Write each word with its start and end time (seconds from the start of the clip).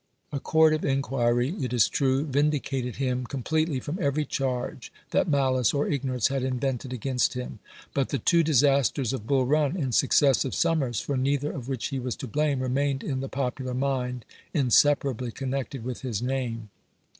A 0.31 0.39
court 0.39 0.73
of 0.73 0.83
inquiry, 0.83 1.53
it 1.61 1.71
is 1.73 1.87
true, 1.87 2.25
vindicated 2.25 2.95
him 2.95 3.23
com 3.27 3.43
pletely 3.43 3.79
from 3.79 3.99
every 4.01 4.25
charge 4.25 4.91
that 5.11 5.29
malice 5.29 5.75
or 5.75 5.87
ignorance 5.87 6.29
had 6.29 6.41
invented 6.41 6.91
against 6.91 7.35
him; 7.35 7.59
but 7.93 8.09
the 8.09 8.17
two 8.17 8.41
disasters 8.41 9.13
of 9.13 9.27
Bull 9.27 9.45
Run, 9.45 9.77
in 9.77 9.91
successive 9.91 10.55
summers, 10.55 11.01
for 11.01 11.17
neither 11.17 11.51
of 11.51 11.67
which 11.69 11.89
he 11.89 11.99
was 11.99 12.15
to 12.15 12.25
blame, 12.27 12.61
remained 12.61 13.03
in 13.03 13.19
the 13.19 13.29
popular 13.29 13.75
mind 13.75 14.25
inseparably 14.55 15.31
connected 15.31 15.83
with 15.83 16.01
his 16.01 16.19
name. 16.19 16.71